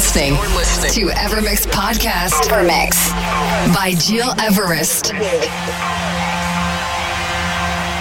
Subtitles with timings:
[0.00, 2.48] Listening to Evermix Podcast.
[2.48, 3.10] Evermix
[3.74, 5.12] by Gil Everest.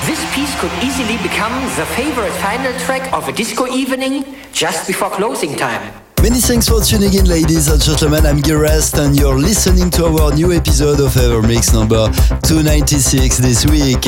[0.08, 5.10] This piece could easily become the favorite final track of a disco evening just before
[5.10, 5.92] closing time.
[6.22, 8.26] Many thanks for tuning in, ladies and gentlemen.
[8.26, 12.12] I'm Rest, and you're listening to our new episode of Evermix number
[12.44, 14.04] 296 this week.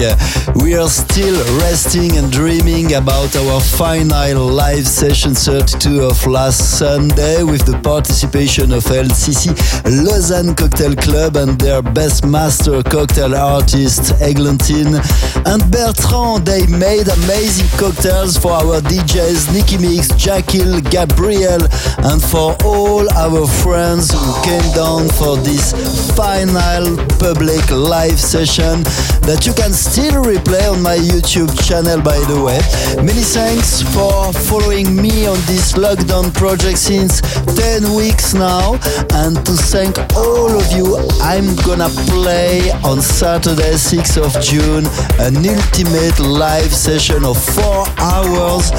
[0.61, 7.43] We are still resting and dreaming about our final live session 32 of last Sunday
[7.43, 9.55] with the participation of LCC
[10.03, 14.99] Lausanne Cocktail Club and their best master cocktail artist Eglantine
[15.47, 16.45] and Bertrand.
[16.45, 21.61] They made amazing cocktails for our DJs Nicky Mix, Jackil, Gabriel
[22.03, 25.73] and for all our friends who came down for this
[26.15, 28.81] final public live session
[29.21, 32.59] that you can still replay on my YouTube channel by the way.
[33.03, 37.21] Many thanks for following me on this lockdown project since
[37.55, 38.73] 10 weeks now
[39.21, 44.85] and to thank all of you I'm gonna play on Saturday 6th of June
[45.19, 48.71] an ultimate live session of 4 hours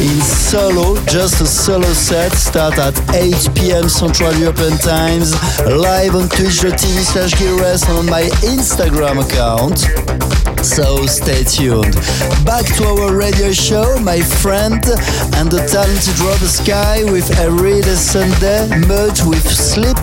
[0.00, 2.32] in solo, just a solo set
[2.70, 3.88] start at 8 p.m.
[3.90, 5.34] Central European Times,
[5.66, 10.43] live on twitch.tv slash Gilres on my Instagram account.
[10.64, 11.92] So stay tuned.
[12.48, 14.80] Back to our radio show, my friend
[15.36, 20.00] and the talented Robert Sky with Every Sunday, merge with Slip,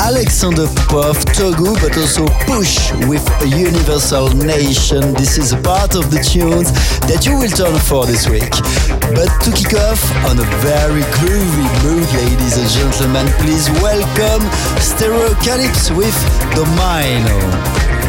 [0.00, 5.12] Alexander Poff, Togu, but also Push with Universal Nation.
[5.12, 6.72] This is a part of the tunes
[7.04, 8.48] that you will turn for this week.
[9.12, 14.40] But to kick off on a very groovy mood, ladies and gentlemen, please welcome
[14.80, 16.16] Stereocalypse with
[16.56, 18.08] Domino.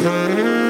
[0.00, 0.69] Música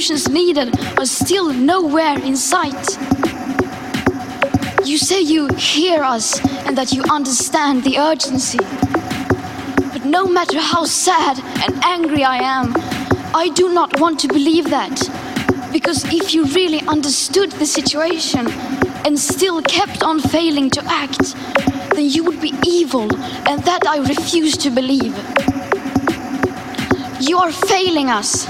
[0.00, 2.98] solutions needed are still nowhere in sight?
[4.82, 8.58] You say you hear us and that you understand the urgency.
[9.92, 12.72] But no matter how sad and angry I am,
[13.34, 14.96] I do not want to believe that.
[15.70, 18.48] Because if you really understood the situation
[19.04, 21.34] and still kept on failing to act,
[21.94, 23.02] then you would be evil,
[23.46, 25.14] and that I refuse to believe.
[27.20, 28.48] You are failing us.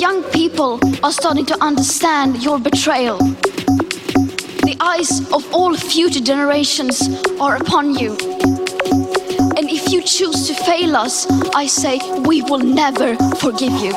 [0.00, 3.18] Young people are starting to understand your betrayal.
[3.18, 7.02] The eyes of all future generations
[7.38, 8.12] are upon you.
[9.58, 13.92] And if you choose to fail us, I say we will never forgive you.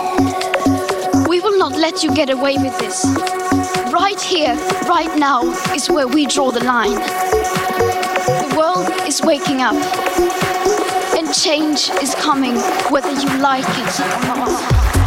[1.30, 3.06] We will not let you get away with this.
[3.94, 4.56] Right here,
[4.90, 5.44] right now,
[5.74, 6.96] is where we draw the line.
[8.44, 9.76] The world is waking up,
[11.16, 12.56] and change is coming
[12.92, 15.03] whether you like it or not.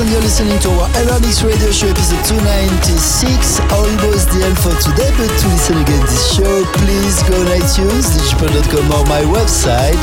[0.00, 3.62] And you're listening to our Evermix Radio Show episode 296.
[3.70, 8.10] Almost the end for today, but to listen again this show, please go on iTunes,
[8.10, 9.94] digipod.com or my website,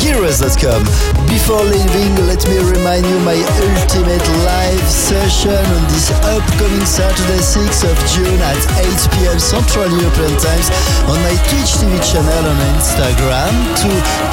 [0.00, 0.80] gileverest.com.
[1.28, 7.84] Before leaving, let me remind you my ultimate live session on this upcoming Saturday, 6th
[7.84, 9.36] of June at 8 p.m.
[9.36, 10.72] Central European Times
[11.04, 13.52] on my Twitch TV channel on Instagram
[13.84, 13.90] to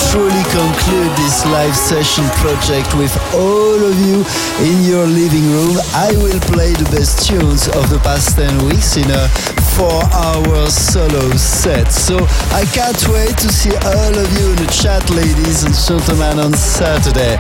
[0.08, 4.24] truly conclude this live session project with all of you
[4.64, 8.98] in your living room, I will play the best tunes of the past 10 weeks
[8.98, 9.28] in a
[9.76, 11.92] four hour solo set.
[11.92, 12.16] So
[12.56, 16.54] I can't wait to see all of you in the chat, ladies and gentlemen, on
[16.54, 17.36] Saturday.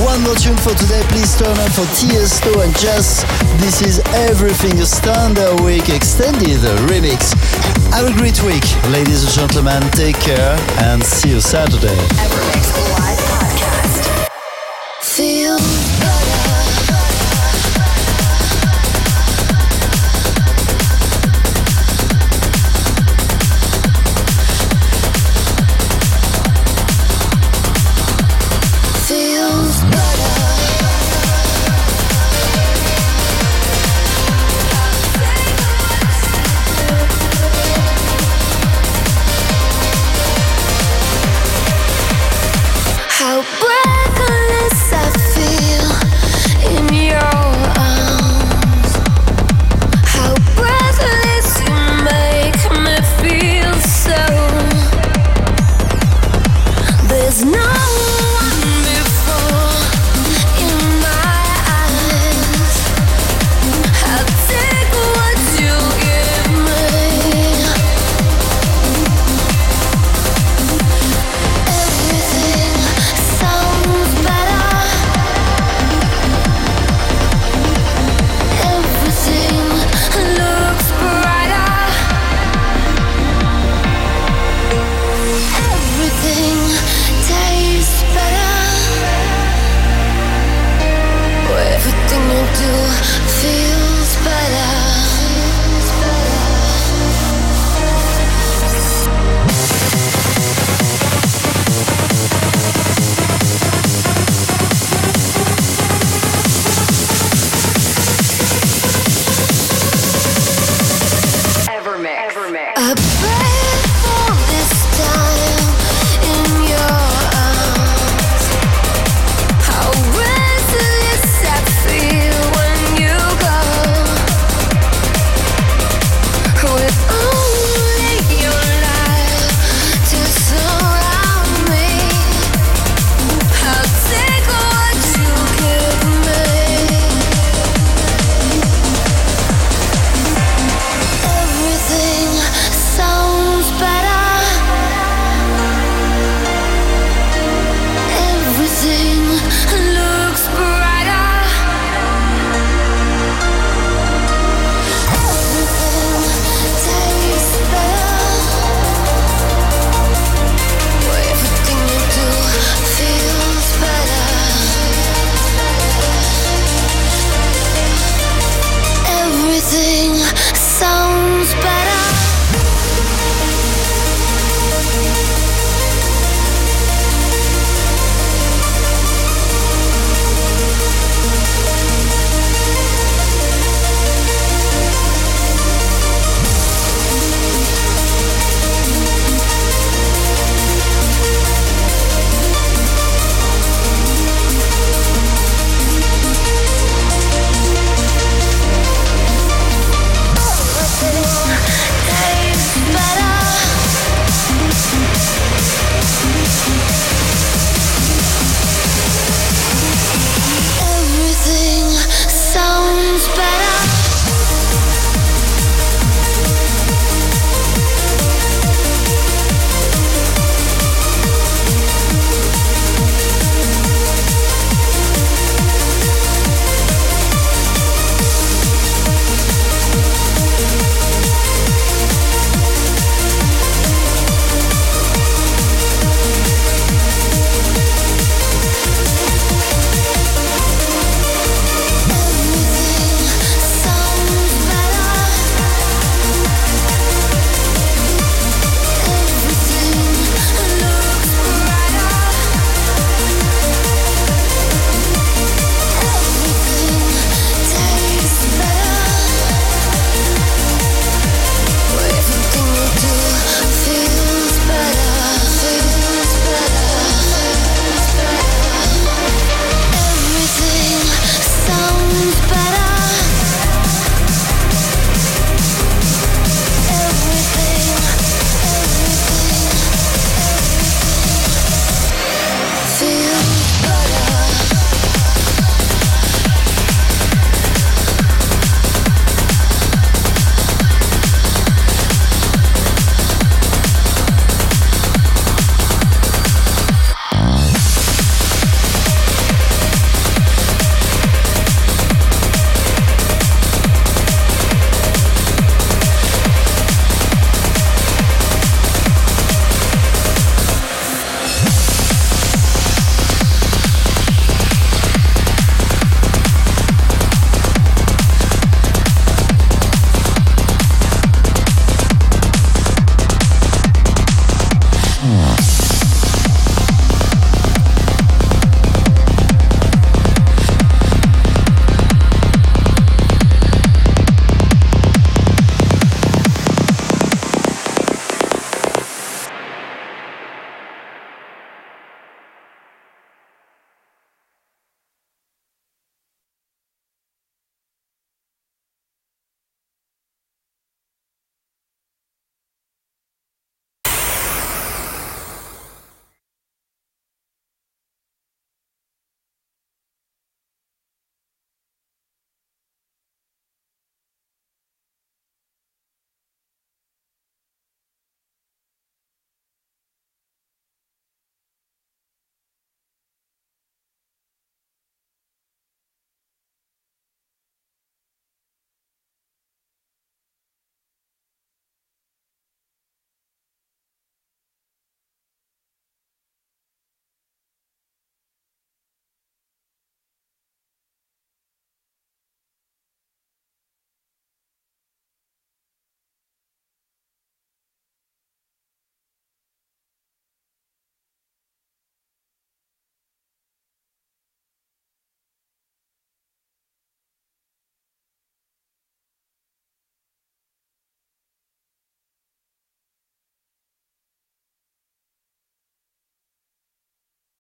[0.00, 3.28] One more tune for today, please turn on for Tiesto and Just
[3.60, 4.00] This is
[4.32, 7.36] Everything, a standard week extended remix.
[7.92, 9.82] Have a great week, ladies and gentlemen.
[9.92, 10.56] Take care
[10.88, 12.00] and see you Saturday.
[15.04, 16.13] Feel.